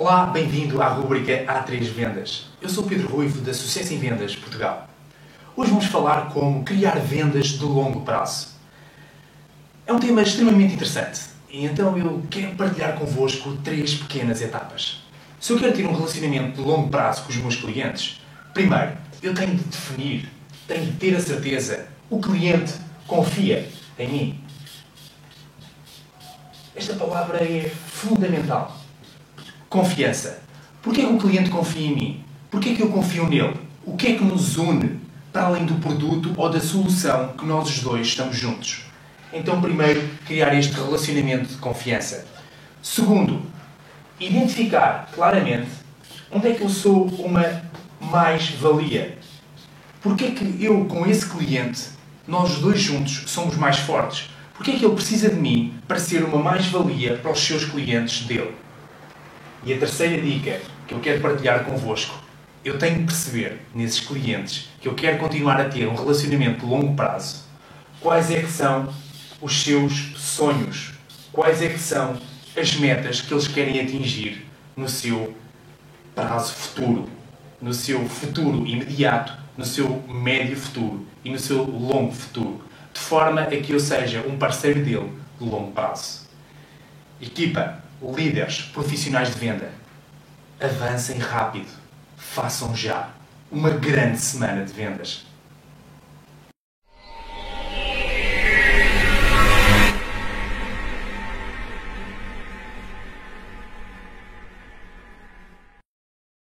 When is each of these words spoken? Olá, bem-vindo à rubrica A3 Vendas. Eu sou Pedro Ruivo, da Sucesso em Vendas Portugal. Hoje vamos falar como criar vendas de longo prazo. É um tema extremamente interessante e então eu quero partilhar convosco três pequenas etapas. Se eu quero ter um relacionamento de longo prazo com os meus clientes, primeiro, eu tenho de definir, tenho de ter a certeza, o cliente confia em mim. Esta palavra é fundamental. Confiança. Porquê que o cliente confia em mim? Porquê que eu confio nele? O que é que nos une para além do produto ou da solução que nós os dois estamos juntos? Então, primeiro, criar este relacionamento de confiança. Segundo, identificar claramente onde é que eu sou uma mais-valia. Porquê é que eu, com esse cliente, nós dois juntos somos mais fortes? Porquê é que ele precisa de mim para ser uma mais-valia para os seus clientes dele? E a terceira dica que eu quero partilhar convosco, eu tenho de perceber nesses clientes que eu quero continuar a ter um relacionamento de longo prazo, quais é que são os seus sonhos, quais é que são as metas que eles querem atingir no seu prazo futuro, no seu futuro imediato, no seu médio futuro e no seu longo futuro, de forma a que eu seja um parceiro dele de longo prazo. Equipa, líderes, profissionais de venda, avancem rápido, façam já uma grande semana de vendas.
Olá, 0.00 0.26
bem-vindo 0.26 0.80
à 0.80 0.86
rubrica 0.86 1.44
A3 1.44 1.82
Vendas. 1.90 2.46
Eu 2.62 2.68
sou 2.68 2.84
Pedro 2.84 3.08
Ruivo, 3.08 3.40
da 3.40 3.52
Sucesso 3.52 3.92
em 3.92 3.98
Vendas 3.98 4.36
Portugal. 4.36 4.88
Hoje 5.56 5.70
vamos 5.70 5.86
falar 5.86 6.32
como 6.32 6.62
criar 6.62 7.00
vendas 7.00 7.48
de 7.48 7.64
longo 7.64 8.02
prazo. 8.02 8.50
É 9.84 9.92
um 9.92 9.98
tema 9.98 10.22
extremamente 10.22 10.74
interessante 10.74 11.22
e 11.50 11.64
então 11.64 11.98
eu 11.98 12.22
quero 12.30 12.54
partilhar 12.54 12.96
convosco 12.96 13.56
três 13.64 13.94
pequenas 13.94 14.40
etapas. 14.40 15.02
Se 15.40 15.52
eu 15.52 15.58
quero 15.58 15.72
ter 15.72 15.84
um 15.84 15.92
relacionamento 15.92 16.62
de 16.62 16.68
longo 16.68 16.88
prazo 16.88 17.24
com 17.24 17.30
os 17.30 17.36
meus 17.36 17.56
clientes, 17.56 18.20
primeiro, 18.54 18.92
eu 19.20 19.34
tenho 19.34 19.56
de 19.56 19.64
definir, 19.64 20.28
tenho 20.68 20.86
de 20.86 20.92
ter 20.92 21.16
a 21.16 21.20
certeza, 21.20 21.88
o 22.08 22.20
cliente 22.20 22.72
confia 23.04 23.68
em 23.98 24.08
mim. 24.08 24.44
Esta 26.76 26.94
palavra 26.94 27.38
é 27.38 27.68
fundamental. 27.88 28.77
Confiança. 29.68 30.40
Porquê 30.80 31.02
que 31.02 31.12
o 31.12 31.18
cliente 31.18 31.50
confia 31.50 31.88
em 31.88 31.94
mim? 31.94 32.24
Porquê 32.50 32.74
que 32.74 32.82
eu 32.82 32.88
confio 32.88 33.28
nele? 33.28 33.54
O 33.84 33.98
que 33.98 34.06
é 34.06 34.14
que 34.16 34.24
nos 34.24 34.56
une 34.56 34.98
para 35.30 35.42
além 35.42 35.66
do 35.66 35.74
produto 35.74 36.32
ou 36.38 36.48
da 36.48 36.58
solução 36.58 37.34
que 37.36 37.44
nós 37.44 37.68
os 37.68 37.80
dois 37.80 38.06
estamos 38.06 38.34
juntos? 38.34 38.86
Então, 39.30 39.60
primeiro, 39.60 40.08
criar 40.24 40.54
este 40.54 40.72
relacionamento 40.72 41.48
de 41.48 41.56
confiança. 41.56 42.26
Segundo, 42.80 43.42
identificar 44.18 45.10
claramente 45.14 45.68
onde 46.30 46.48
é 46.48 46.54
que 46.54 46.62
eu 46.62 46.70
sou 46.70 47.04
uma 47.18 47.62
mais-valia. 48.00 49.18
Porquê 50.00 50.24
é 50.24 50.30
que 50.30 50.64
eu, 50.64 50.86
com 50.86 51.06
esse 51.06 51.28
cliente, 51.28 51.90
nós 52.26 52.54
dois 52.54 52.80
juntos 52.80 53.24
somos 53.26 53.54
mais 53.54 53.76
fortes? 53.76 54.30
Porquê 54.54 54.70
é 54.70 54.76
que 54.78 54.84
ele 54.86 54.94
precisa 54.94 55.28
de 55.28 55.36
mim 55.36 55.74
para 55.86 55.98
ser 55.98 56.24
uma 56.24 56.38
mais-valia 56.38 57.18
para 57.18 57.32
os 57.32 57.40
seus 57.40 57.66
clientes 57.66 58.26
dele? 58.26 58.54
E 59.64 59.72
a 59.72 59.78
terceira 59.78 60.20
dica 60.20 60.60
que 60.86 60.94
eu 60.94 61.00
quero 61.00 61.20
partilhar 61.20 61.64
convosco, 61.64 62.14
eu 62.64 62.78
tenho 62.78 62.98
de 62.98 63.04
perceber 63.04 63.60
nesses 63.74 64.00
clientes 64.00 64.68
que 64.80 64.88
eu 64.88 64.94
quero 64.94 65.18
continuar 65.18 65.60
a 65.60 65.68
ter 65.68 65.86
um 65.86 65.94
relacionamento 65.94 66.60
de 66.60 66.66
longo 66.66 66.94
prazo, 66.94 67.44
quais 68.00 68.30
é 68.30 68.40
que 68.40 68.50
são 68.50 68.92
os 69.40 69.62
seus 69.62 70.14
sonhos, 70.16 70.92
quais 71.32 71.62
é 71.62 71.68
que 71.68 71.78
são 71.78 72.18
as 72.56 72.74
metas 72.76 73.20
que 73.20 73.32
eles 73.32 73.48
querem 73.48 73.80
atingir 73.80 74.46
no 74.76 74.88
seu 74.88 75.34
prazo 76.14 76.52
futuro, 76.54 77.08
no 77.60 77.72
seu 77.72 78.08
futuro 78.08 78.66
imediato, 78.66 79.36
no 79.56 79.64
seu 79.64 80.02
médio 80.08 80.56
futuro 80.56 81.06
e 81.24 81.30
no 81.30 81.38
seu 81.38 81.64
longo 81.64 82.12
futuro, 82.12 82.62
de 82.92 83.00
forma 83.00 83.42
a 83.42 83.46
que 83.46 83.72
eu 83.72 83.80
seja 83.80 84.24
um 84.26 84.38
parceiro 84.38 84.84
dele 84.84 85.12
de 85.38 85.44
longo 85.44 85.72
prazo. 85.72 86.28
Equipa, 87.20 87.82
líderes, 88.02 88.62
profissionais 88.62 89.28
de 89.28 89.38
venda, 89.38 89.70
avancem 90.60 91.18
rápido, 91.18 91.68
façam 92.16 92.74
já 92.74 93.10
uma 93.50 93.70
grande 93.70 94.18
semana 94.18 94.64
de 94.64 94.72
vendas. 94.72 95.27